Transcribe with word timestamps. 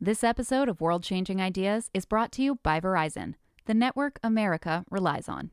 This 0.00 0.22
episode 0.22 0.68
of 0.68 0.80
World 0.80 1.02
Changing 1.02 1.40
Ideas 1.40 1.90
is 1.92 2.04
brought 2.04 2.30
to 2.32 2.42
you 2.42 2.60
by 2.62 2.78
Verizon, 2.78 3.34
the 3.66 3.74
network 3.74 4.20
America 4.22 4.84
relies 4.92 5.28
on. 5.28 5.50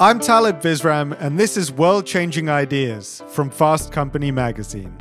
I'm 0.00 0.18
Talib 0.18 0.60
Visram, 0.60 1.16
and 1.20 1.38
this 1.38 1.56
is 1.56 1.70
World 1.70 2.06
Changing 2.06 2.48
Ideas 2.48 3.22
from 3.28 3.50
Fast 3.50 3.92
Company 3.92 4.32
magazine. 4.32 4.98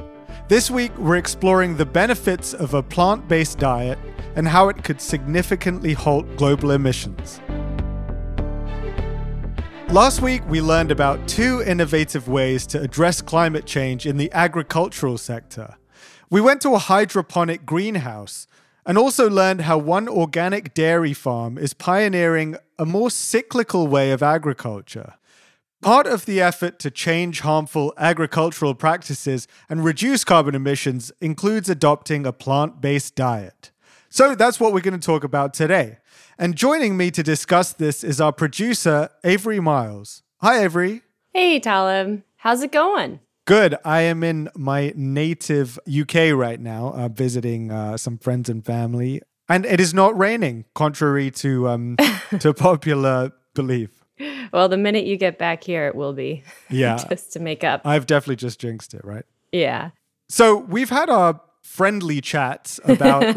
This 0.47 0.69
week, 0.69 0.95
we're 0.99 1.17
exploring 1.17 1.75
the 1.75 1.87
benefits 1.87 2.53
of 2.53 2.75
a 2.75 2.83
plant 2.83 3.27
based 3.27 3.57
diet 3.57 3.97
and 4.35 4.47
how 4.47 4.69
it 4.69 4.83
could 4.83 5.01
significantly 5.01 5.93
halt 5.93 6.37
global 6.37 6.69
emissions. 6.69 7.41
Last 9.91 10.21
week, 10.21 10.43
we 10.47 10.61
learned 10.61 10.91
about 10.91 11.27
two 11.27 11.63
innovative 11.63 12.27
ways 12.27 12.67
to 12.67 12.79
address 12.79 13.23
climate 13.23 13.65
change 13.65 14.05
in 14.05 14.17
the 14.17 14.31
agricultural 14.33 15.17
sector. 15.17 15.77
We 16.29 16.41
went 16.41 16.61
to 16.61 16.75
a 16.75 16.77
hydroponic 16.77 17.65
greenhouse 17.65 18.45
and 18.85 18.99
also 18.99 19.27
learned 19.27 19.61
how 19.61 19.79
one 19.79 20.07
organic 20.07 20.75
dairy 20.75 21.13
farm 21.13 21.57
is 21.57 21.73
pioneering 21.73 22.55
a 22.77 22.85
more 22.85 23.09
cyclical 23.09 23.87
way 23.87 24.11
of 24.11 24.21
agriculture. 24.21 25.15
Part 25.81 26.05
of 26.05 26.27
the 26.27 26.39
effort 26.39 26.77
to 26.79 26.91
change 26.91 27.39
harmful 27.39 27.91
agricultural 27.97 28.75
practices 28.75 29.47
and 29.69 29.83
reduce 29.83 30.23
carbon 30.23 30.53
emissions 30.53 31.11
includes 31.19 31.67
adopting 31.67 32.27
a 32.27 32.31
plant 32.31 32.79
based 32.79 33.15
diet. 33.15 33.71
So 34.09 34.35
that's 34.35 34.59
what 34.59 34.71
we're 34.71 34.81
going 34.81 34.99
to 34.99 35.05
talk 35.05 35.23
about 35.23 35.55
today. 35.55 35.97
And 36.41 36.55
joining 36.55 36.95
me 36.95 37.11
to 37.11 37.21
discuss 37.21 37.73
this 37.73 38.01
is 38.01 38.21
our 38.21 38.31
producer, 38.31 39.09
Avery 39.25 39.59
Miles. 39.59 40.23
Hi, 40.37 40.63
Avery. 40.63 41.01
Hey, 41.33 41.59
Talib. 41.59 42.23
How's 42.37 42.63
it 42.63 42.71
going? 42.71 43.19
Good. 43.43 43.75
I 43.83 44.03
am 44.03 44.23
in 44.23 44.47
my 44.55 44.93
native 44.95 45.77
UK 45.85 46.31
right 46.31 46.57
now, 46.57 46.93
uh, 46.93 47.09
visiting 47.09 47.71
uh, 47.71 47.97
some 47.97 48.17
friends 48.17 48.47
and 48.47 48.65
family, 48.65 49.21
and 49.49 49.65
it 49.65 49.81
is 49.81 49.93
not 49.93 50.17
raining, 50.17 50.63
contrary 50.75 51.29
to 51.31 51.67
um, 51.67 51.97
to 52.39 52.53
popular 52.53 53.33
belief. 53.53 53.89
Well, 54.53 54.69
the 54.69 54.77
minute 54.77 55.05
you 55.05 55.17
get 55.17 55.37
back 55.37 55.61
here, 55.61 55.87
it 55.87 55.95
will 55.95 56.13
be. 56.13 56.43
Yeah, 56.69 57.03
just 57.09 57.33
to 57.33 57.41
make 57.41 57.65
up. 57.65 57.81
I've 57.83 58.05
definitely 58.05 58.37
just 58.37 58.61
jinxed 58.61 58.93
it, 58.93 59.03
right? 59.03 59.25
Yeah. 59.51 59.89
So 60.29 60.55
we've 60.55 60.89
had 60.89 61.09
our 61.09 61.41
friendly 61.63 62.21
chats 62.21 62.79
about. 62.85 63.35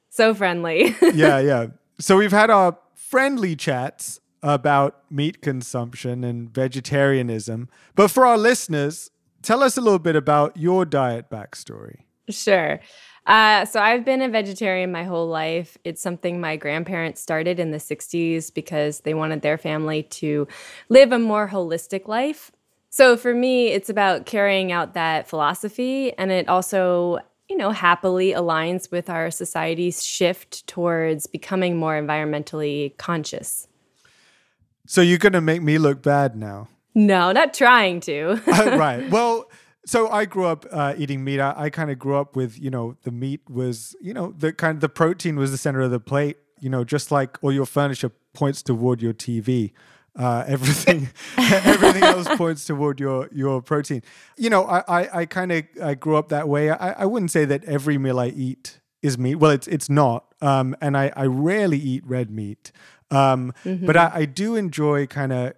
so 0.08 0.34
friendly. 0.34 0.96
yeah, 1.14 1.38
yeah. 1.38 1.66
So 2.00 2.16
we've 2.16 2.32
had 2.32 2.48
our 2.48 2.78
friendly 2.94 3.54
chats 3.54 4.20
about 4.42 5.04
meat 5.10 5.42
consumption 5.42 6.24
and 6.24 6.48
vegetarianism. 6.48 7.68
But 7.94 8.10
for 8.10 8.24
our 8.24 8.38
listeners, 8.38 9.10
tell 9.42 9.62
us 9.62 9.76
a 9.76 9.82
little 9.82 9.98
bit 9.98 10.16
about 10.16 10.56
your 10.56 10.86
diet 10.86 11.28
backstory. 11.28 12.04
Sure. 12.30 12.80
Uh, 13.26 13.66
so 13.66 13.80
I've 13.80 14.06
been 14.06 14.22
a 14.22 14.30
vegetarian 14.30 14.90
my 14.90 15.04
whole 15.04 15.28
life. 15.28 15.76
It's 15.84 16.00
something 16.00 16.40
my 16.40 16.56
grandparents 16.56 17.20
started 17.20 17.60
in 17.60 17.70
the 17.70 17.78
60s 17.78 18.52
because 18.52 19.00
they 19.00 19.12
wanted 19.12 19.42
their 19.42 19.58
family 19.58 20.04
to 20.04 20.48
live 20.88 21.12
a 21.12 21.18
more 21.18 21.48
holistic 21.48 22.08
life. 22.08 22.50
So 22.88 23.16
for 23.16 23.34
me, 23.34 23.68
it's 23.68 23.90
about 23.90 24.24
carrying 24.24 24.72
out 24.72 24.94
that 24.94 25.28
philosophy. 25.28 26.16
And 26.16 26.32
it 26.32 26.48
also 26.48 27.18
you 27.50 27.56
know, 27.56 27.72
happily 27.72 28.32
aligns 28.32 28.92
with 28.92 29.10
our 29.10 29.28
society's 29.30 30.04
shift 30.04 30.64
towards 30.68 31.26
becoming 31.26 31.76
more 31.76 32.00
environmentally 32.00 32.96
conscious. 32.96 33.66
So 34.86 35.00
you're 35.00 35.18
going 35.18 35.32
to 35.32 35.40
make 35.40 35.60
me 35.60 35.76
look 35.76 36.00
bad 36.00 36.36
now? 36.36 36.68
No, 36.94 37.32
not 37.32 37.52
trying 37.52 38.00
to. 38.02 38.40
uh, 38.46 38.76
right. 38.78 39.10
Well, 39.10 39.50
so 39.84 40.08
I 40.10 40.26
grew 40.26 40.46
up 40.46 40.64
uh, 40.70 40.94
eating 40.96 41.24
meat. 41.24 41.40
I, 41.40 41.54
I 41.56 41.70
kind 41.70 41.90
of 41.90 41.98
grew 41.98 42.16
up 42.16 42.36
with, 42.36 42.56
you 42.58 42.70
know, 42.70 42.96
the 43.02 43.10
meat 43.10 43.40
was, 43.50 43.96
you 44.00 44.14
know, 44.14 44.32
the 44.36 44.52
kind 44.52 44.76
of 44.76 44.80
the 44.80 44.88
protein 44.88 45.36
was 45.36 45.50
the 45.50 45.58
center 45.58 45.80
of 45.80 45.90
the 45.90 46.00
plate. 46.00 46.38
You 46.60 46.70
know, 46.70 46.84
just 46.84 47.10
like 47.10 47.42
all 47.42 47.52
your 47.52 47.66
furniture 47.66 48.12
points 48.32 48.62
toward 48.62 49.02
your 49.02 49.14
TV. 49.14 49.72
Uh, 50.16 50.44
everything, 50.46 51.08
everything 51.38 52.02
else 52.02 52.28
points 52.36 52.64
toward 52.64 52.98
your 52.98 53.28
your 53.32 53.62
protein. 53.62 54.02
You 54.36 54.50
know, 54.50 54.64
I 54.64 54.82
I, 54.88 55.20
I 55.20 55.26
kind 55.26 55.52
of 55.52 55.64
I 55.82 55.94
grew 55.94 56.16
up 56.16 56.28
that 56.30 56.48
way. 56.48 56.70
I, 56.70 57.02
I 57.02 57.06
wouldn't 57.06 57.30
say 57.30 57.44
that 57.44 57.64
every 57.64 57.96
meal 57.96 58.18
I 58.18 58.28
eat 58.28 58.80
is 59.02 59.16
meat. 59.16 59.36
Well, 59.36 59.50
it's 59.50 59.68
it's 59.68 59.88
not. 59.88 60.34
Um, 60.40 60.76
and 60.80 60.96
I 60.96 61.12
I 61.16 61.26
rarely 61.26 61.78
eat 61.78 62.04
red 62.06 62.30
meat. 62.30 62.72
Um, 63.12 63.52
mm-hmm. 63.64 63.86
but 63.86 63.96
I, 63.96 64.10
I 64.14 64.24
do 64.24 64.54
enjoy 64.54 65.06
kind 65.06 65.32
of 65.32 65.54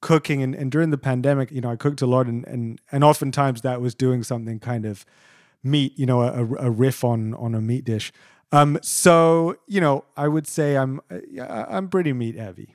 cooking 0.00 0.42
and, 0.42 0.54
and 0.54 0.72
during 0.72 0.90
the 0.90 0.98
pandemic, 0.98 1.50
you 1.50 1.60
know, 1.60 1.70
I 1.70 1.76
cooked 1.76 2.02
a 2.02 2.06
lot 2.06 2.26
and 2.26 2.46
and 2.46 2.80
and 2.90 3.04
oftentimes 3.04 3.62
that 3.62 3.80
was 3.80 3.94
doing 3.94 4.22
something 4.22 4.58
kind 4.58 4.86
of 4.86 5.04
meat, 5.62 5.98
you 5.98 6.06
know, 6.06 6.22
a, 6.22 6.66
a 6.66 6.70
riff 6.70 7.04
on 7.04 7.34
on 7.34 7.54
a 7.54 7.60
meat 7.60 7.84
dish. 7.84 8.12
Um, 8.52 8.78
so 8.82 9.56
you 9.66 9.80
know, 9.80 10.04
I 10.16 10.28
would 10.28 10.46
say 10.46 10.76
I'm 10.76 11.00
I'm 11.40 11.88
pretty 11.88 12.12
meat 12.12 12.36
heavy. 12.36 12.74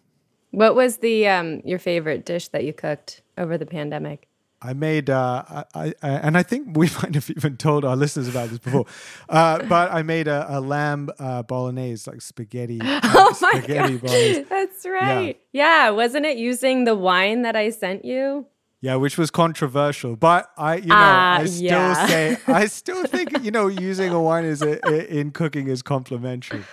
What 0.55 0.73
was 0.73 0.97
the 0.97 1.27
um, 1.27 1.61
your 1.65 1.79
favorite 1.79 2.25
dish 2.25 2.47
that 2.49 2.63
you 2.63 2.71
cooked 2.71 3.21
over 3.37 3.57
the 3.57 3.65
pandemic? 3.65 4.29
I 4.61 4.73
made, 4.73 5.09
uh, 5.09 5.43
I, 5.75 5.93
I, 6.01 6.09
and 6.09 6.37
I 6.37 6.43
think 6.43 6.77
we 6.77 6.89
might 7.03 7.13
have 7.13 7.29
even 7.29 7.57
told 7.57 7.83
our 7.83 7.95
listeners 7.97 8.29
about 8.29 8.49
this 8.49 8.59
before, 8.59 8.85
uh, 9.27 9.61
but 9.63 9.91
I 9.91 10.01
made 10.01 10.29
a, 10.29 10.45
a 10.49 10.61
lamb 10.61 11.09
uh, 11.19 11.43
bolognese, 11.43 12.09
like 12.09 12.21
spaghetti. 12.21 12.79
Uh, 12.85 13.01
oh 13.03 13.37
my 13.41 13.59
spaghetti 13.59 13.97
god, 13.97 14.01
bolognese. 14.01 14.41
that's 14.49 14.85
right. 14.85 15.39
Yeah. 15.51 15.87
yeah, 15.87 15.89
wasn't 15.89 16.25
it 16.25 16.37
using 16.37 16.85
the 16.85 16.95
wine 16.95 17.41
that 17.41 17.55
I 17.55 17.69
sent 17.69 18.05
you? 18.05 18.45
Yeah, 18.81 18.95
which 18.95 19.17
was 19.17 19.31
controversial, 19.31 20.15
but 20.15 20.51
I, 20.57 20.77
you 20.77 20.87
know, 20.87 20.95
I 20.95 21.41
ah, 21.41 21.45
still 21.45 21.65
yeah. 21.65 22.07
say, 22.07 22.37
I 22.47 22.67
still 22.67 23.03
think, 23.05 23.31
you 23.43 23.51
know, 23.51 23.67
using 23.67 24.11
a 24.11 24.21
wine 24.21 24.45
is 24.45 24.61
a, 24.61 25.19
in 25.19 25.31
cooking 25.31 25.67
is 25.67 25.81
complimentary. 25.81 26.63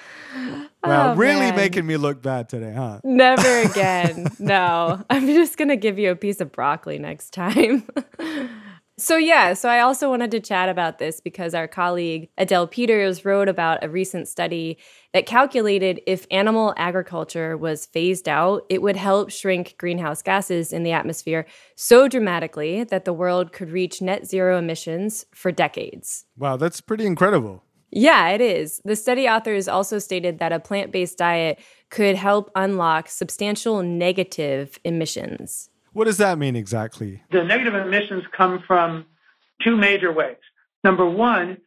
Wow, 0.84 1.12
oh, 1.12 1.16
really 1.16 1.40
man. 1.40 1.56
making 1.56 1.86
me 1.86 1.96
look 1.96 2.22
bad 2.22 2.48
today, 2.48 2.72
huh? 2.72 3.00
Never 3.04 3.60
again. 3.70 4.28
no, 4.40 5.02
I'm 5.10 5.26
just 5.26 5.56
going 5.56 5.68
to 5.68 5.76
give 5.76 5.98
you 5.98 6.10
a 6.10 6.16
piece 6.16 6.40
of 6.40 6.50
broccoli 6.50 6.98
next 6.98 7.30
time. 7.30 7.86
so, 8.98 9.16
yeah, 9.16 9.54
so 9.54 9.68
I 9.68 9.78
also 9.78 10.10
wanted 10.10 10.32
to 10.32 10.40
chat 10.40 10.68
about 10.68 10.98
this 10.98 11.20
because 11.20 11.54
our 11.54 11.68
colleague 11.68 12.30
Adele 12.36 12.66
Peters 12.66 13.24
wrote 13.24 13.48
about 13.48 13.84
a 13.84 13.88
recent 13.88 14.26
study 14.26 14.76
that 15.12 15.24
calculated 15.24 16.00
if 16.04 16.26
animal 16.32 16.74
agriculture 16.76 17.56
was 17.56 17.86
phased 17.86 18.28
out, 18.28 18.66
it 18.68 18.82
would 18.82 18.96
help 18.96 19.30
shrink 19.30 19.76
greenhouse 19.78 20.20
gases 20.20 20.72
in 20.72 20.82
the 20.82 20.92
atmosphere 20.92 21.46
so 21.76 22.08
dramatically 22.08 22.82
that 22.82 23.04
the 23.04 23.12
world 23.12 23.52
could 23.52 23.70
reach 23.70 24.02
net 24.02 24.26
zero 24.26 24.58
emissions 24.58 25.26
for 25.32 25.52
decades. 25.52 26.24
Wow, 26.36 26.56
that's 26.56 26.80
pretty 26.80 27.06
incredible. 27.06 27.62
Yeah, 27.92 28.30
it 28.30 28.40
is. 28.40 28.80
The 28.86 28.96
study 28.96 29.28
authors 29.28 29.68
also 29.68 29.98
stated 29.98 30.38
that 30.38 30.50
a 30.50 30.58
plant 30.58 30.90
based 30.92 31.18
diet 31.18 31.60
could 31.90 32.16
help 32.16 32.50
unlock 32.54 33.08
substantial 33.08 33.82
negative 33.82 34.78
emissions. 34.82 35.68
What 35.92 36.06
does 36.06 36.16
that 36.16 36.38
mean 36.38 36.56
exactly? 36.56 37.22
The 37.30 37.44
negative 37.44 37.74
emissions 37.74 38.24
come 38.32 38.64
from 38.66 39.04
two 39.62 39.76
major 39.76 40.10
ways. 40.10 40.38
Number 40.82 41.06
one, 41.06 41.58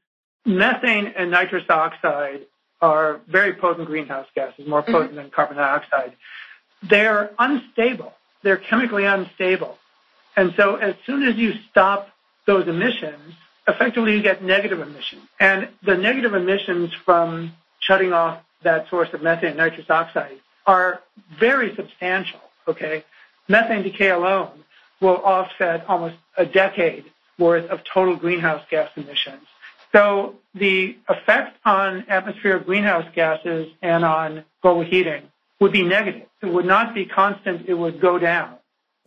methane 0.46 1.14
and 1.16 1.30
nitrous 1.30 1.70
oxide 1.70 2.48
are 2.82 3.22
very 3.28 3.54
potent 3.54 3.88
greenhouse 3.88 4.28
gases, 4.36 4.68
more 4.68 4.82
mm-hmm. 4.82 4.92
potent 4.92 5.12
mm-hmm. 5.12 5.18
than 5.18 5.30
carbon 5.30 5.58
dioxide. 5.58 6.14
They're 6.82 7.32
unstable, 7.38 8.14
they're 8.42 8.58
chemically 8.58 9.06
unstable. 9.06 9.78
And 10.36 10.54
so 10.58 10.76
as 10.76 10.96
soon 11.06 11.24
as 11.24 11.36
you 11.36 11.54
stop 11.70 12.10
those 12.46 12.68
emissions, 12.68 13.36
effectively 13.68 14.16
you 14.16 14.22
get 14.22 14.44
negative 14.44 14.80
emissions. 14.80 15.24
And 15.40 15.70
the 15.84 15.98
negative 15.98 16.34
emissions 16.34 16.94
from 16.94 17.54
shutting 17.80 18.14
off 18.14 18.42
that 18.64 18.90
source 18.90 19.10
of 19.14 19.22
methane 19.22 19.58
nitrous 19.58 19.90
oxide 19.90 20.40
are 20.66 21.02
very 21.40 21.76
substantial, 21.76 22.40
okay? 22.68 23.04
Methane 23.48 23.84
decay 23.84 24.10
alone 24.10 24.64
will 25.02 25.18
offset 25.24 25.86
almost 25.88 26.16
a 26.38 26.46
decade 26.46 27.06
worth 27.38 27.70
of 27.70 27.82
total 27.84 28.16
greenhouse 28.16 28.64
gas 28.70 28.90
emissions. 28.96 29.46
So 29.92 30.36
the 30.54 30.98
effect 31.08 31.58
on 31.64 32.06
atmospheric 32.10 32.66
greenhouse 32.66 33.06
gases 33.14 33.72
and 33.82 34.04
on 34.04 34.44
global 34.62 34.84
heating 34.84 35.24
would 35.60 35.72
be 35.72 35.84
negative. 35.84 36.28
It 36.42 36.48
would 36.48 36.66
not 36.66 36.94
be 36.94 37.06
constant, 37.06 37.68
it 37.70 37.74
would 37.74 38.02
go 38.02 38.20
down. 38.20 38.56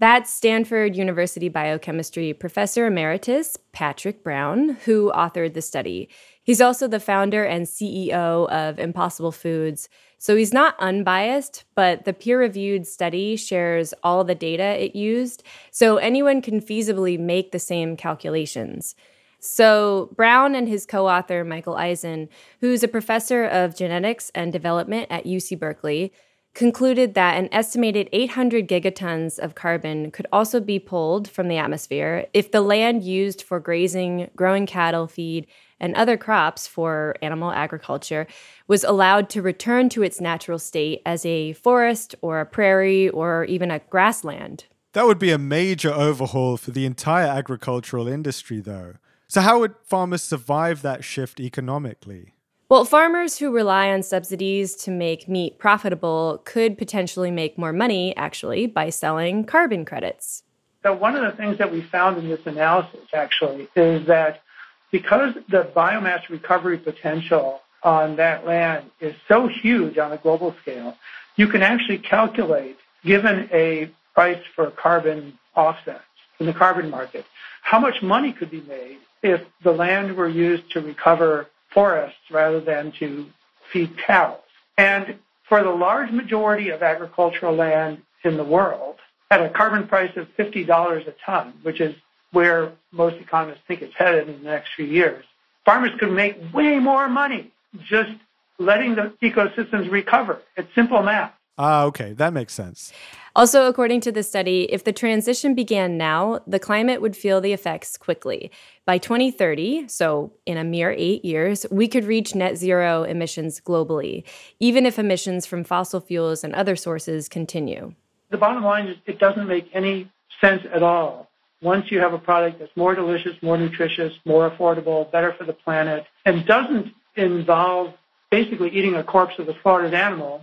That's 0.01 0.33
Stanford 0.33 0.95
University 0.95 1.49
biochemistry 1.49 2.33
professor 2.33 2.87
emeritus 2.87 3.57
Patrick 3.73 4.23
Brown, 4.23 4.77
who 4.85 5.11
authored 5.11 5.55
the 5.55 5.63
study. 5.63 6.09
He's 6.45 6.61
also 6.61 6.87
the 6.87 7.01
founder 7.01 7.45
and 7.45 7.67
CEO 7.67 8.49
of 8.49 8.79
Impossible 8.79 9.33
Foods. 9.33 9.89
So 10.17 10.37
he's 10.37 10.53
not 10.53 10.77
unbiased, 10.79 11.65
but 11.75 12.05
the 12.05 12.13
peer 12.13 12.39
reviewed 12.39 12.87
study 12.87 13.35
shares 13.35 13.93
all 14.05 14.23
the 14.23 14.37
data 14.37 14.83
it 14.83 14.95
used, 14.95 15.43
so 15.73 15.97
anyone 15.97 16.43
can 16.43 16.61
feasibly 16.61 17.19
make 17.19 17.51
the 17.51 17.59
same 17.59 17.97
calculations. 17.97 18.95
So, 19.41 20.11
Brown 20.17 20.57
and 20.57 20.69
his 20.69 20.85
co 20.85 21.09
author, 21.09 21.45
Michael 21.45 21.77
Eisen, 21.77 22.29
who's 22.61 22.83
a 22.83 22.89
professor 22.89 23.45
of 23.45 23.77
genetics 23.77 24.31
and 24.35 24.53
development 24.53 25.07
at 25.11 25.27
UC 25.27 25.59
Berkeley, 25.59 26.13
concluded 26.55 27.15
that 27.15 27.39
an 27.39 27.49
estimated 27.53 28.09
800 28.13 28.67
gigatons 28.69 29.39
of 29.39 29.55
carbon 29.55 30.11
could 30.11 30.27
also 30.33 30.61
be 30.61 30.79
pulled 30.79 31.29
from 31.29 31.49
the 31.49 31.57
atmosphere 31.57 32.27
if 32.33 32.51
the 32.51 32.61
land 32.61 33.05
used 33.05 33.43
for 33.43 33.61
grazing, 33.61 34.31
growing 34.35 34.67
cattle 34.67 35.07
feed, 35.07 35.47
and 35.81 35.95
other 35.95 36.17
crops 36.17 36.67
for 36.67 37.15
animal 37.23 37.53
agriculture 37.53 38.27
was 38.67 38.85
allowed 38.85 39.31
to 39.31 39.43
return 39.43 39.89
to 39.91 40.03
its 40.03 40.21
natural 40.21 40.59
state 40.59 41.01
as 41.07 41.25
a 41.25 41.53
forest 41.53 42.15
or 42.21 42.41
a 42.41 42.47
prairie 42.47 43.09
or 43.09 43.45
even 43.45 43.71
a 43.71 43.79
grassland. 43.91 44.65
That 44.95 45.07
would 45.07 45.19
be 45.19 45.31
a 45.31 45.39
major 45.39 45.93
overhaul 45.93 46.57
for 46.57 46.73
the 46.73 46.85
entire 46.85 47.27
agricultural 47.27 48.09
industry, 48.09 48.61
though. 48.61 48.95
So, 49.29 49.43
how 49.43 49.61
would 49.61 49.75
farmers 49.85 50.23
survive 50.23 50.83
that 50.83 51.05
shift 51.05 51.39
economically? 51.39 52.33
Well, 52.71 52.85
farmers 52.85 53.39
who 53.39 53.51
rely 53.51 53.89
on 53.89 54.03
subsidies 54.03 54.75
to 54.77 54.91
make 54.91 55.27
meat 55.27 55.59
profitable 55.59 56.43
could 56.45 56.77
potentially 56.77 57.31
make 57.31 57.57
more 57.57 57.73
money, 57.73 58.15
actually, 58.15 58.67
by 58.67 58.91
selling 58.91 59.45
carbon 59.45 59.87
credits. 59.87 60.43
So, 60.83 60.93
one 60.93 61.17
of 61.17 61.23
the 61.23 61.35
things 61.35 61.57
that 61.57 61.73
we 61.73 61.81
found 61.81 62.19
in 62.19 62.29
this 62.29 62.45
analysis, 62.45 63.09
actually, 63.15 63.69
is 63.75 64.07
that 64.07 64.43
because 64.91 65.33
the 65.49 65.71
biomass 65.75 66.29
recovery 66.29 66.77
potential 66.77 67.63
on 67.85 68.17
that 68.17 68.47
land 68.47 68.91
is 69.01 69.15
so 69.29 69.49
huge 69.49 69.97
on 69.97 70.13
a 70.13 70.19
global 70.19 70.55
scale, 70.61 70.95
you 71.37 71.47
can 71.49 71.63
actually 71.63 71.99
calculate, 71.99 72.77
given 73.03 73.49
a 73.51 73.91
price 74.13 74.43
for 74.55 74.71
carbon 74.73 75.39
offsets 75.57 76.03
in 76.39 76.45
the 76.45 76.53
carbon 76.53 76.91
market, 76.91 77.25
how 77.63 77.79
much 77.79 78.03
money 78.03 78.31
could 78.31 78.51
be 78.51 78.61
made 78.63 78.99
if 79.23 79.41
the 79.65 79.73
land 79.73 80.15
were 80.15 80.29
used 80.29 80.71
to 80.73 80.83
recover 80.83 81.47
forests 81.73 82.19
rather 82.31 82.61
than 82.61 82.93
to 82.99 83.27
feed 83.73 83.97
cows. 83.99 84.39
And 84.77 85.19
for 85.49 85.63
the 85.63 85.71
large 85.71 86.11
majority 86.11 86.71
of 86.71 86.83
agricultural 86.83 87.55
land 87.55 88.03
in 88.25 88.37
the 88.37 88.45
world, 88.45 88.97
at 89.31 89.43
a 89.43 89.51
carbon 89.51 89.87
price 89.87 90.17
of 90.17 90.27
$50 90.39 91.07
a 91.07 91.15
ton, 91.25 91.55
which 91.63 91.81
is 91.81 91.95
where 92.33 92.73
most 92.93 93.17
economists 93.17 93.61
think 93.67 93.83
it's 93.83 93.95
headed 93.95 94.29
in 94.29 94.43
the 94.43 94.51
next 94.51 94.71
few 94.75 94.87
years, 94.87 95.25
farmers 95.65 95.91
could 95.99 96.13
make 96.13 96.37
way 96.53 96.79
more 96.79 97.09
money 97.09 97.51
just 97.87 98.11
letting 98.59 98.95
the 98.95 99.13
ecosystems 99.23 99.91
recover. 99.91 100.41
It's 100.57 100.73
simple 100.75 101.03
math. 101.03 101.33
Ah, 101.59 101.85
okay, 101.85 102.13
that 102.13 102.33
makes 102.33 102.53
sense. 102.53 102.93
Also, 103.35 103.67
according 103.67 104.01
to 104.03 104.13
the 104.13 104.23
study, 104.23 104.69
if 104.73 104.85
the 104.85 104.93
transition 104.93 105.55
began 105.55 105.97
now, 105.97 106.41
the 106.47 106.59
climate 106.59 107.01
would 107.01 107.17
feel 107.17 107.41
the 107.41 107.53
effects 107.53 107.97
quickly. 107.97 108.51
By 108.85 108.99
2030, 108.99 109.89
so 109.89 110.33
in 110.47 110.57
a 110.57 110.65
mere 110.65 110.93
eight 110.97 111.25
years, 111.25 111.67
we 111.71 111.89
could 111.89 112.05
reach 112.05 112.35
net 112.35 112.57
zero 112.57 113.03
emissions 113.03 113.61
globally, 113.61 114.25
even 114.61 114.87
if 114.87 114.99
emissions 114.99 115.47
from 115.47 115.65
fossil 115.65 116.01
fuels 116.01 116.45
and 116.45 116.55
other 116.55 116.77
sources 116.77 117.29
continue. 117.29 117.95
The 118.31 118.39
bottom 118.39 118.65
line 118.65 118.87
is 118.87 118.97
it 119.07 119.19
doesn't 119.19 119.47
make 119.47 119.69
any 119.73 120.11
sense 120.41 120.63
at 120.73 120.83
all. 120.83 121.29
Once 121.61 121.91
you 121.91 121.99
have 121.99 122.13
a 122.13 122.19
product 122.19 122.61
that's 122.61 122.77
more 122.77 122.95
delicious, 122.95 123.41
more 123.43 123.59
nutritious, 123.59 124.13
more 124.25 124.49
affordable, 124.49 125.11
better 125.11 125.33
for 125.33 125.45
the 125.45 125.53
planet, 125.53 126.07
and 126.25 126.47
doesn't 126.47 126.93
involve 127.17 127.95
basically 128.31 128.71
eating 128.71 128.95
a 128.95 129.03
corpse 129.03 129.39
of 129.39 129.49
a 129.49 129.61
slaughtered 129.63 129.95
animal, 129.95 130.43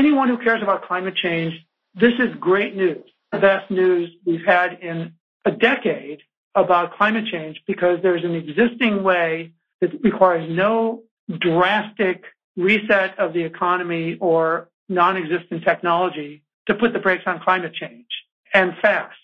anyone 0.00 0.28
who 0.28 0.38
cares 0.38 0.62
about 0.62 0.86
climate 0.88 1.14
change 1.14 1.52
this 1.94 2.12
is 2.18 2.34
great 2.38 2.76
news, 2.76 3.04
the 3.32 3.38
best 3.38 3.70
news 3.70 4.10
we've 4.24 4.44
had 4.46 4.78
in 4.80 5.12
a 5.44 5.50
decade 5.50 6.20
about 6.54 6.96
climate 6.96 7.26
change 7.30 7.60
because 7.66 7.98
there's 8.02 8.24
an 8.24 8.34
existing 8.34 9.02
way 9.02 9.52
that 9.80 9.90
requires 10.02 10.48
no 10.48 11.02
drastic 11.40 12.24
reset 12.56 13.18
of 13.18 13.32
the 13.32 13.42
economy 13.42 14.16
or 14.20 14.68
non 14.88 15.16
existent 15.16 15.64
technology 15.64 16.42
to 16.66 16.74
put 16.74 16.92
the 16.92 16.98
brakes 16.98 17.24
on 17.26 17.40
climate 17.40 17.74
change 17.74 18.06
and 18.54 18.72
fast. 18.80 19.16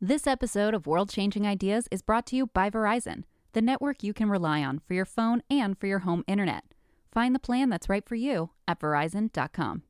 This 0.00 0.26
episode 0.26 0.72
of 0.74 0.86
World 0.86 1.10
Changing 1.10 1.46
Ideas 1.46 1.86
is 1.90 2.02
brought 2.02 2.26
to 2.26 2.36
you 2.36 2.46
by 2.46 2.70
Verizon, 2.70 3.24
the 3.52 3.62
network 3.62 4.02
you 4.02 4.14
can 4.14 4.30
rely 4.30 4.62
on 4.62 4.80
for 4.86 4.94
your 4.94 5.04
phone 5.04 5.42
and 5.50 5.78
for 5.78 5.86
your 5.86 6.00
home 6.00 6.24
internet. 6.26 6.64
Find 7.12 7.34
the 7.34 7.40
plan 7.40 7.68
that's 7.68 7.88
right 7.88 8.06
for 8.06 8.14
you 8.14 8.50
at 8.66 8.80
verizon.com. 8.80 9.82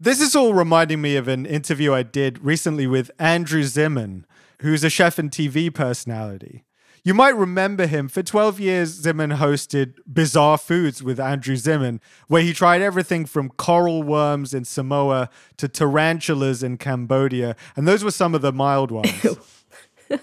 This 0.00 0.20
is 0.20 0.36
all 0.36 0.54
reminding 0.54 1.00
me 1.00 1.16
of 1.16 1.26
an 1.26 1.44
interview 1.44 1.92
I 1.92 2.04
did 2.04 2.38
recently 2.44 2.86
with 2.86 3.10
Andrew 3.18 3.64
Zimmern, 3.64 4.26
who's 4.60 4.84
a 4.84 4.90
chef 4.90 5.18
and 5.18 5.28
TV 5.28 5.74
personality. 5.74 6.62
You 7.02 7.14
might 7.14 7.34
remember 7.34 7.84
him. 7.88 8.08
For 8.08 8.22
12 8.22 8.60
years, 8.60 8.90
Zimmern 8.90 9.32
hosted 9.32 9.94
Bizarre 10.06 10.56
Foods 10.56 11.02
with 11.02 11.18
Andrew 11.18 11.56
Zimmern, 11.56 12.00
where 12.28 12.42
he 12.42 12.52
tried 12.52 12.80
everything 12.80 13.26
from 13.26 13.48
coral 13.48 14.04
worms 14.04 14.54
in 14.54 14.64
Samoa 14.64 15.30
to 15.56 15.66
tarantulas 15.66 16.62
in 16.62 16.76
Cambodia. 16.76 17.56
And 17.74 17.88
those 17.88 18.04
were 18.04 18.12
some 18.12 18.36
of 18.36 18.40
the 18.40 18.52
mild 18.52 18.92
ones. 18.92 19.10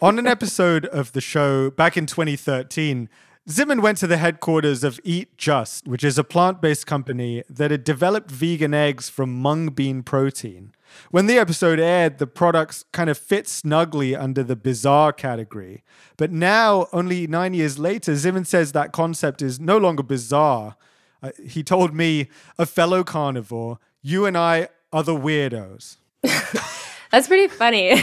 On 0.01 0.17
an 0.17 0.25
episode 0.25 0.85
of 0.85 1.11
the 1.11 1.19
show 1.19 1.69
back 1.69 1.97
in 1.97 2.05
2013, 2.05 3.09
Zimmern 3.47 3.83
went 3.83 3.99
to 3.99 4.07
the 4.07 4.17
headquarters 4.17 4.83
of 4.83 4.99
Eat 5.03 5.37
Just, 5.37 5.87
which 5.87 6.03
is 6.03 6.17
a 6.17 6.23
plant 6.23 6.61
based 6.61 6.87
company 6.87 7.43
that 7.47 7.69
had 7.69 7.83
developed 7.83 8.31
vegan 8.31 8.73
eggs 8.73 9.07
from 9.07 9.39
mung 9.39 9.67
bean 9.67 10.01
protein. 10.01 10.73
When 11.11 11.27
the 11.27 11.37
episode 11.37 11.79
aired, 11.79 12.17
the 12.17 12.25
products 12.25 12.85
kind 12.91 13.07
of 13.07 13.19
fit 13.19 13.47
snugly 13.47 14.15
under 14.15 14.41
the 14.41 14.55
bizarre 14.55 15.13
category. 15.13 15.83
But 16.17 16.31
now, 16.31 16.87
only 16.91 17.27
nine 17.27 17.53
years 17.53 17.77
later, 17.77 18.15
Zimmern 18.15 18.45
says 18.45 18.71
that 18.71 18.91
concept 18.91 19.43
is 19.43 19.59
no 19.59 19.77
longer 19.77 20.01
bizarre. 20.01 20.75
Uh, 21.21 21.29
he 21.43 21.61
told 21.61 21.93
me, 21.93 22.29
a 22.57 22.65
fellow 22.65 23.03
carnivore, 23.03 23.77
you 24.01 24.25
and 24.25 24.35
I 24.35 24.69
are 24.91 25.03
the 25.03 25.15
weirdos. 25.15 25.97
That's 27.11 27.27
pretty 27.27 27.47
funny 27.47 28.01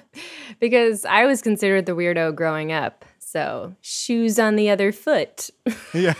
because 0.60 1.04
I 1.04 1.26
was 1.26 1.42
considered 1.42 1.84
the 1.84 1.92
weirdo 1.92 2.34
growing 2.34 2.72
up. 2.72 3.04
So, 3.30 3.74
shoes 3.82 4.38
on 4.38 4.56
the 4.56 4.70
other 4.70 4.90
foot. 4.90 5.50
Yeah. 5.94 6.14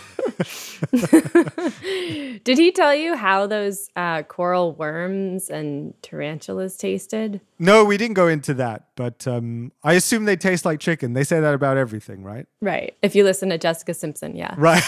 Did 2.43 2.57
he 2.57 2.71
tell 2.71 2.93
you 2.93 3.15
how 3.15 3.45
those 3.47 3.89
uh, 3.95 4.23
coral 4.23 4.73
worms 4.73 5.49
and 5.49 5.93
tarantulas 6.01 6.75
tasted? 6.75 7.39
No, 7.59 7.85
we 7.85 7.97
didn't 7.97 8.15
go 8.15 8.27
into 8.27 8.53
that, 8.55 8.87
but 8.95 9.27
um, 9.27 9.71
I 9.83 9.93
assume 9.93 10.25
they 10.25 10.35
taste 10.35 10.65
like 10.65 10.79
chicken. 10.79 11.13
They 11.13 11.23
say 11.23 11.39
that 11.39 11.53
about 11.53 11.77
everything, 11.77 12.23
right? 12.23 12.47
Right. 12.61 12.95
If 13.01 13.15
you 13.15 13.23
listen 13.23 13.49
to 13.49 13.57
Jessica 13.57 13.93
Simpson, 13.93 14.35
yeah. 14.35 14.55
Right. 14.57 14.83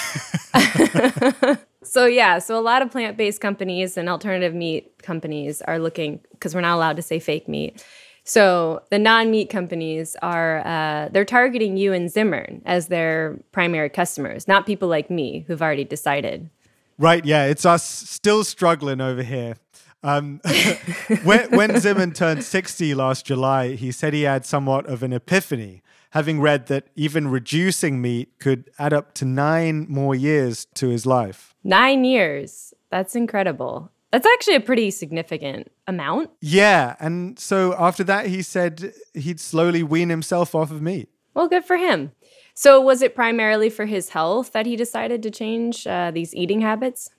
so, 1.84 2.06
yeah, 2.06 2.40
so 2.40 2.58
a 2.58 2.62
lot 2.62 2.82
of 2.82 2.92
plant 2.92 3.18
based 3.18 3.40
companies 3.40 3.98
and 3.98 4.10
alternative 4.10 4.54
meat 4.54 5.02
companies 5.04 5.62
are 5.62 5.80
looking, 5.80 6.20
because 6.32 6.56
we're 6.56 6.62
not 6.62 6.76
allowed 6.76 6.96
to 6.98 7.04
say 7.04 7.20
fake 7.20 7.48
meat 7.48 7.84
so 8.24 8.84
the 8.92 9.00
non-meat 9.00 9.50
companies 9.50 10.16
are 10.22 10.66
uh, 10.66 11.10
they're 11.12 11.26
targeting 11.26 11.78
you 11.78 11.94
and 11.94 12.12
Zimmern 12.12 12.62
as 12.66 12.88
their 12.88 13.40
primary 13.52 13.90
customers, 13.90 14.48
not 14.48 14.66
people 14.66 14.88
like 14.88 15.10
me 15.10 15.44
who've 15.48 15.62
already 15.62 15.84
decided. 15.84 16.50
Right? 16.98 17.26
Yeah, 17.26 17.46
it's 17.46 17.66
us 17.66 17.84
still 17.84 18.44
struggling 18.44 19.02
over 19.02 19.24
here. 19.24 19.56
Um, 20.04 20.42
when, 21.24 21.50
when 21.52 21.80
Zimmern 21.80 22.14
turned 22.14 22.44
60 22.44 22.94
last 22.96 23.26
July, 23.26 23.76
he 23.76 23.92
said 23.92 24.14
he 24.14 24.24
had 24.24 24.46
somewhat 24.46 24.86
of 24.86 25.04
an 25.04 25.14
epiphany, 25.14 25.82
having 26.12 26.40
read 26.40 26.68
that 26.68 26.88
even 26.96 27.28
reducing 27.28 28.02
meat 28.02 28.30
could 28.40 28.70
add 28.78 28.94
up 28.94 29.14
to 29.16 29.26
nine 29.26 29.86
more 29.90 30.16
years 30.16 30.66
to 30.76 30.90
his 30.90 31.06
life. 31.06 31.56
Nine 31.64 32.04
years. 32.04 32.74
That's 32.90 33.16
incredible. 33.16 33.92
That's 34.12 34.28
actually 34.28 34.56
a 34.56 34.62
pretty 34.62 34.92
significant 34.92 35.72
amount. 35.92 36.32
Yeah. 36.42 36.96
And 37.00 37.38
so 37.38 37.76
after 37.76 38.04
that, 38.06 38.26
he 38.26 38.42
said 38.42 38.94
he'd 39.14 39.40
slowly 39.40 39.84
wean 39.84 40.10
himself 40.10 40.56
off 40.56 40.72
of 40.72 40.82
meat. 40.82 41.10
Well, 41.36 41.48
good 41.48 41.66
for 41.66 41.78
him. 41.78 42.12
So, 42.54 42.82
was 42.82 43.02
it 43.02 43.16
primarily 43.16 43.70
for 43.70 43.86
his 43.86 44.10
health 44.10 44.52
that 44.52 44.66
he 44.66 44.76
decided 44.76 45.24
to 45.24 45.32
change 45.32 45.88
uh, 45.88 46.12
these 46.12 46.36
eating 46.36 46.62
habits? 46.62 47.10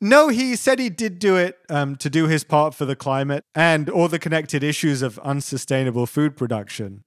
No, 0.00 0.28
he 0.28 0.56
said 0.56 0.78
he 0.78 0.90
did 0.90 1.18
do 1.18 1.36
it 1.36 1.58
um, 1.70 1.96
to 1.96 2.10
do 2.10 2.26
his 2.26 2.44
part 2.44 2.74
for 2.74 2.84
the 2.84 2.96
climate 2.96 3.44
and 3.54 3.88
all 3.88 4.08
the 4.08 4.18
connected 4.18 4.62
issues 4.62 5.00
of 5.00 5.18
unsustainable 5.20 6.06
food 6.06 6.36
production. 6.36 7.04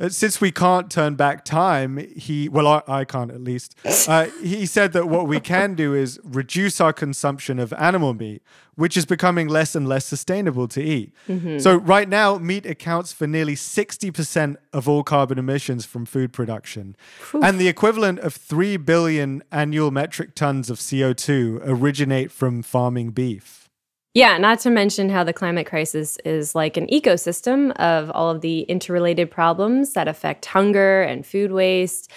Uh, 0.00 0.08
since 0.08 0.40
we 0.40 0.50
can't 0.50 0.90
turn 0.90 1.14
back 1.14 1.44
time, 1.44 1.98
he, 2.16 2.48
well, 2.48 2.66
I, 2.66 2.82
I 2.88 3.04
can't 3.04 3.30
at 3.30 3.42
least, 3.42 3.76
uh, 4.08 4.26
he 4.42 4.64
said 4.64 4.92
that 4.94 5.08
what 5.08 5.28
we 5.28 5.40
can 5.40 5.74
do 5.74 5.94
is 5.94 6.18
reduce 6.24 6.80
our 6.80 6.92
consumption 6.92 7.58
of 7.58 7.72
animal 7.74 8.14
meat, 8.14 8.42
which 8.76 8.96
is 8.96 9.04
becoming 9.04 9.46
less 9.46 9.74
and 9.74 9.86
less 9.86 10.06
sustainable 10.06 10.66
to 10.68 10.82
eat. 10.82 11.12
Mm-hmm. 11.28 11.58
So, 11.58 11.76
right 11.76 12.08
now, 12.08 12.38
meat 12.38 12.64
accounts 12.64 13.12
for 13.12 13.26
nearly 13.26 13.54
60% 13.54 14.56
of 14.72 14.88
all 14.88 15.02
carbon 15.02 15.38
emissions 15.38 15.84
from 15.84 16.06
food 16.06 16.32
production. 16.32 16.96
And 17.42 17.58
the 17.58 17.68
equivalent 17.68 18.20
of 18.20 18.34
3 18.34 18.78
billion 18.78 19.42
annual 19.52 19.90
metric 19.90 20.34
tons 20.34 20.70
of 20.70 20.78
CO2 20.78 21.60
originate 21.64 22.32
from 22.32 22.62
farming 22.62 23.10
beef. 23.10 23.69
Yeah, 24.12 24.38
not 24.38 24.58
to 24.60 24.70
mention 24.70 25.08
how 25.08 25.22
the 25.22 25.32
climate 25.32 25.68
crisis 25.68 26.18
is 26.24 26.56
like 26.56 26.76
an 26.76 26.88
ecosystem 26.88 27.70
of 27.76 28.10
all 28.10 28.28
of 28.28 28.40
the 28.40 28.62
interrelated 28.62 29.30
problems 29.30 29.92
that 29.92 30.08
affect 30.08 30.46
hunger 30.46 31.02
and 31.02 31.24
food 31.24 31.52
waste, 31.52 32.10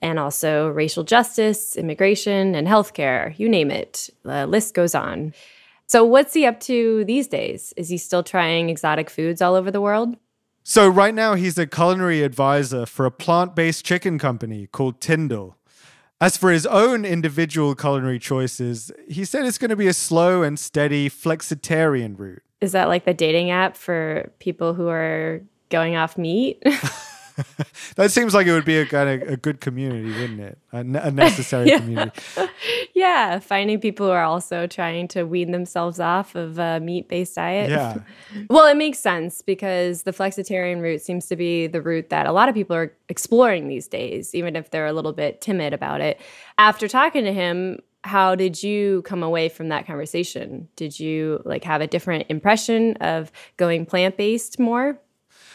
and 0.00 0.18
also 0.18 0.68
racial 0.68 1.02
justice, 1.02 1.76
immigration, 1.76 2.54
and 2.54 2.68
healthcare. 2.68 3.36
You 3.36 3.48
name 3.48 3.70
it. 3.72 4.10
The 4.22 4.46
list 4.46 4.74
goes 4.74 4.94
on. 4.94 5.34
So, 5.86 6.04
what's 6.04 6.34
he 6.34 6.46
up 6.46 6.60
to 6.60 7.04
these 7.04 7.26
days? 7.26 7.74
Is 7.76 7.88
he 7.88 7.98
still 7.98 8.22
trying 8.22 8.70
exotic 8.70 9.10
foods 9.10 9.42
all 9.42 9.56
over 9.56 9.72
the 9.72 9.80
world? 9.80 10.16
So, 10.62 10.88
right 10.88 11.14
now, 11.14 11.34
he's 11.34 11.58
a 11.58 11.66
culinary 11.66 12.22
advisor 12.22 12.86
for 12.86 13.06
a 13.06 13.10
plant 13.10 13.56
based 13.56 13.84
chicken 13.84 14.20
company 14.20 14.68
called 14.68 15.00
Tindle. 15.00 15.56
As 16.22 16.36
for 16.36 16.50
his 16.50 16.66
own 16.66 17.06
individual 17.06 17.74
culinary 17.74 18.18
choices, 18.18 18.92
he 19.08 19.24
said 19.24 19.46
it's 19.46 19.56
going 19.56 19.70
to 19.70 19.76
be 19.76 19.86
a 19.86 19.94
slow 19.94 20.42
and 20.42 20.58
steady 20.58 21.08
flexitarian 21.08 22.18
route. 22.18 22.42
Is 22.60 22.72
that 22.72 22.88
like 22.88 23.06
the 23.06 23.14
dating 23.14 23.50
app 23.50 23.74
for 23.74 24.30
people 24.38 24.74
who 24.74 24.88
are 24.88 25.40
going 25.70 25.96
off 25.96 26.18
meat? 26.18 26.62
that 27.96 28.10
seems 28.10 28.34
like 28.34 28.46
it 28.46 28.52
would 28.52 28.64
be 28.64 28.78
a 28.78 28.86
kind 28.86 29.22
of 29.22 29.28
a 29.28 29.36
good 29.36 29.60
community, 29.60 30.08
wouldn't 30.08 30.40
it? 30.40 30.58
A, 30.72 30.78
a 30.78 31.10
necessary 31.10 31.68
yeah. 31.68 31.78
community. 31.78 32.20
yeah, 32.94 33.38
finding 33.38 33.80
people 33.80 34.06
who 34.06 34.12
are 34.12 34.24
also 34.24 34.66
trying 34.66 35.08
to 35.08 35.24
wean 35.24 35.50
themselves 35.50 36.00
off 36.00 36.34
of 36.34 36.58
a 36.58 36.80
meat-based 36.80 37.34
diet. 37.34 37.70
Yeah. 37.70 37.98
well, 38.48 38.66
it 38.66 38.76
makes 38.76 38.98
sense 38.98 39.42
because 39.42 40.02
the 40.02 40.12
flexitarian 40.12 40.80
route 40.80 41.02
seems 41.02 41.26
to 41.26 41.36
be 41.36 41.66
the 41.66 41.82
route 41.82 42.10
that 42.10 42.26
a 42.26 42.32
lot 42.32 42.48
of 42.48 42.54
people 42.54 42.76
are 42.76 42.94
exploring 43.08 43.68
these 43.68 43.88
days, 43.88 44.34
even 44.34 44.56
if 44.56 44.70
they're 44.70 44.86
a 44.86 44.92
little 44.92 45.12
bit 45.12 45.40
timid 45.40 45.72
about 45.72 46.00
it. 46.00 46.20
After 46.58 46.88
talking 46.88 47.24
to 47.24 47.32
him, 47.32 47.78
how 48.02 48.34
did 48.34 48.62
you 48.62 49.02
come 49.02 49.22
away 49.22 49.48
from 49.48 49.68
that 49.68 49.86
conversation? 49.86 50.68
Did 50.76 50.98
you 50.98 51.42
like 51.44 51.64
have 51.64 51.80
a 51.80 51.86
different 51.86 52.26
impression 52.28 52.96
of 52.96 53.30
going 53.56 53.84
plant-based 53.86 54.58
more? 54.58 54.98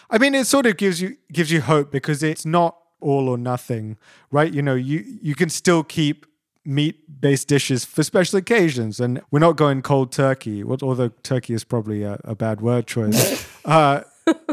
I 0.10 0.18
mean, 0.18 0.36
it 0.36 0.46
sort 0.46 0.66
of 0.66 0.78
gives 0.78 1.02
you 1.02 1.18
gives 1.32 1.52
you 1.52 1.62
hope 1.62 1.92
because 1.92 2.24
it's 2.24 2.46
not 2.46 2.78
all 3.00 3.30
or 3.30 3.38
nothing, 3.38 3.98
right? 4.32 4.54
You 4.54 4.62
know, 4.62 4.76
you 4.76 5.04
you 5.22 5.36
can 5.36 5.50
still 5.50 5.84
keep 5.84 6.26
meat 6.66 7.22
based 7.22 7.48
dishes 7.48 7.86
for 7.86 8.04
special 8.04 8.40
occasions, 8.40 9.00
and 9.00 9.22
we're 9.32 9.40
not 9.40 9.56
going 9.56 9.82
cold 9.82 10.12
turkey. 10.12 10.64
Although 10.64 11.10
turkey 11.24 11.54
is 11.54 11.64
probably 11.64 12.04
a, 12.04 12.20
a 12.24 12.36
bad 12.36 12.62
word 12.62 12.88
choice. 12.88 13.48
uh, 13.66 14.02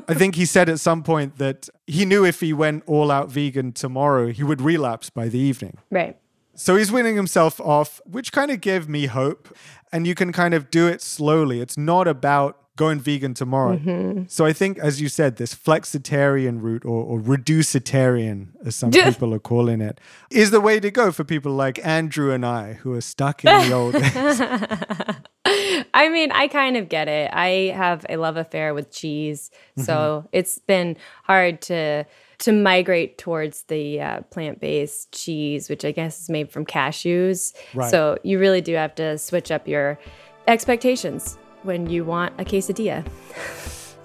I 0.09 0.15
think 0.15 0.35
he 0.35 0.45
said 0.45 0.69
at 0.69 0.81
some 0.81 1.03
point 1.03 1.39
that 1.39 1.69
he 1.87 2.05
knew 2.05 2.25
if 2.25 2.41
he 2.41 2.53
went 2.53 2.85
all 2.87 3.11
out 3.11 3.31
vegan 3.31 3.73
tomorrow, 3.73 4.29
he 4.29 4.43
would 4.43 4.61
relapse 4.61 5.09
by 5.09 5.29
the 5.29 5.39
evening. 5.39 5.79
Right. 5.91 6.19
So 6.55 6.77
he's 6.77 6.93
winning 6.93 7.17
himself 7.17 7.59
off, 7.61 8.01
which 8.05 8.33
kind 8.33 8.51
of 8.51 8.61
gave 8.61 8.89
me 8.89 9.07
hope. 9.07 9.57
And 9.91 10.07
you 10.07 10.15
can 10.15 10.33
kind 10.33 10.55
of 10.55 10.71
do 10.71 10.87
it 10.87 11.01
slowly. 11.01 11.61
It's 11.61 11.79
not 11.79 12.07
about 12.07 12.62
going 12.77 12.99
vegan 12.99 13.35
tomorrow. 13.35 13.77
Mm-hmm. 13.77 14.25
So 14.29 14.47
I 14.47 14.53
think, 14.53 14.79
as 14.79 15.01
you 15.01 15.09
said, 15.09 15.37
this 15.37 15.55
flexitarian 15.55 16.63
route 16.63 16.85
or, 16.85 17.05
or 17.05 17.21
reducitarian, 17.21 18.49
as 18.65 18.77
some 18.77 18.91
people 18.91 19.35
are 19.35 19.39
calling 19.39 19.81
it, 19.81 20.01
is 20.31 20.51
the 20.51 20.61
way 20.61 20.81
to 20.81 20.91
go 20.91 21.13
for 21.13 21.25
people 21.25 21.53
like 21.53 21.85
Andrew 21.85 22.33
and 22.33 22.47
I 22.47 22.75
who 22.75 22.95
are 22.95 23.01
stuck 23.01 23.45
in 23.45 23.69
the 23.69 23.75
old 23.75 23.93
days. 23.95 24.41
I 25.95 26.09
mean, 26.09 26.33
I 26.33 26.49
kind 26.49 26.77
of 26.77 26.89
get 26.89 27.09
it. 27.09 27.31
I 27.33 27.73
have 27.75 28.07
a 28.09 28.17
love 28.17 28.37
affair 28.37 28.73
with 28.75 28.91
cheese, 28.91 29.51
so 29.77 29.93
mm-hmm. 29.93 30.29
it's 30.33 30.59
been 30.59 30.97
hard 31.25 31.61
to 31.63 32.07
to 32.39 32.53
migrate 32.53 33.19
towards 33.19 33.65
the 33.65 34.01
uh, 34.01 34.21
plant-based 34.23 35.13
cheese, 35.13 35.69
which 35.69 35.85
I 35.85 35.93
guess 35.93 36.23
is 36.23 36.29
made 36.29 36.51
from 36.51 36.67
cashews. 36.67 37.55
Right. 37.73 37.89
So 37.89 38.19
you 38.25 38.41
really 38.41 38.61
do 38.61 38.75
have 38.75 38.97
to 38.97 39.17
switch 39.19 39.53
up 39.53 39.69
your 39.69 39.97
expectations 40.49 41.39
when 41.65 41.89
you 41.89 42.05
want 42.05 42.33
a 42.41 42.45
quesadilla. 42.45 43.05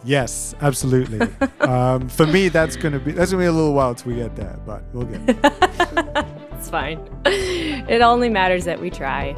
Yes, 0.04 0.56
absolutely. 0.62 1.28
um, 1.62 2.08
for 2.08 2.26
me, 2.26 2.50
that's 2.50 2.76
gonna 2.76 3.00
be 3.00 3.12
that's 3.12 3.32
gonna 3.32 3.44
be 3.44 3.48
a 3.48 3.52
little 3.52 3.74
while 3.74 3.96
till 3.96 4.12
we 4.12 4.18
get 4.18 4.36
there, 4.36 4.60
but 4.66 4.84
we'll 4.94 5.06
get 5.06 5.26
there. 5.26 6.26
it's 6.54 6.70
fine. 6.70 7.00
It 7.26 8.02
only 8.02 8.30
matters 8.30 8.66
that 8.66 8.80
we 8.80 8.90
try. 8.90 9.34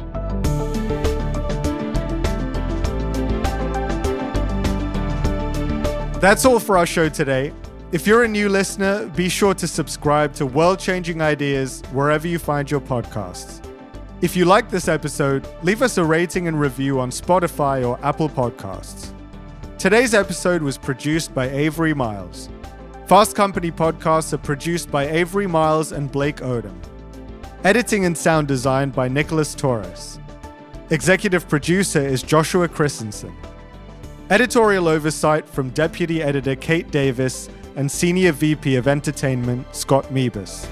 That's 6.20 6.44
all 6.44 6.60
for 6.60 6.76
our 6.76 6.86
show 6.86 7.08
today. 7.08 7.52
If 7.92 8.06
you're 8.06 8.24
a 8.24 8.28
new 8.28 8.48
listener, 8.50 9.06
be 9.16 9.28
sure 9.28 9.54
to 9.54 9.66
subscribe 9.66 10.34
to 10.34 10.46
World 10.46 10.78
Changing 10.78 11.22
Ideas 11.22 11.82
wherever 11.92 12.28
you 12.28 12.38
find 12.38 12.70
your 12.70 12.80
podcasts. 12.80 13.69
If 14.22 14.36
you 14.36 14.44
like 14.44 14.68
this 14.68 14.86
episode, 14.86 15.48
leave 15.62 15.80
us 15.80 15.96
a 15.96 16.04
rating 16.04 16.46
and 16.46 16.60
review 16.60 17.00
on 17.00 17.10
Spotify 17.10 17.88
or 17.88 17.98
Apple 18.04 18.28
Podcasts. 18.28 19.14
Today's 19.78 20.12
episode 20.12 20.60
was 20.60 20.76
produced 20.76 21.34
by 21.34 21.48
Avery 21.48 21.94
Miles. 21.94 22.50
Fast 23.06 23.34
Company 23.34 23.70
podcasts 23.70 24.34
are 24.34 24.38
produced 24.38 24.90
by 24.90 25.08
Avery 25.08 25.46
Miles 25.46 25.92
and 25.92 26.12
Blake 26.12 26.36
Odom. 26.36 26.78
Editing 27.64 28.04
and 28.04 28.16
sound 28.16 28.46
design 28.46 28.90
by 28.90 29.08
Nicholas 29.08 29.54
Torres. 29.54 30.20
Executive 30.90 31.48
producer 31.48 32.06
is 32.06 32.22
Joshua 32.22 32.68
Christensen. 32.68 33.34
Editorial 34.28 34.86
oversight 34.86 35.48
from 35.48 35.70
Deputy 35.70 36.22
Editor 36.22 36.56
Kate 36.56 36.90
Davis 36.90 37.48
and 37.74 37.90
Senior 37.90 38.32
VP 38.32 38.76
of 38.76 38.86
Entertainment 38.86 39.74
Scott 39.74 40.04
Mebus. 40.12 40.68